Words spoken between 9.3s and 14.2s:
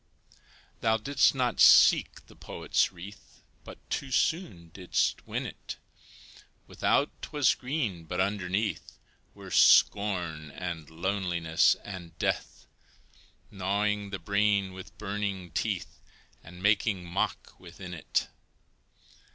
Were scorn and loneliness and death, Gnawing the